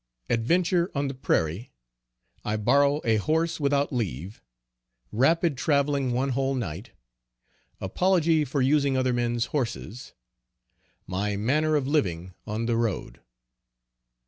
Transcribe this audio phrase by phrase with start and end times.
[0.31, 1.69] _Adventure on the Prairie.
[2.43, 4.41] I borrow a horse without leave.
[5.11, 6.89] Rapid traveling one whole night.
[7.79, 10.13] Apology for using other men's horses.
[11.05, 13.19] My manner of living on the road.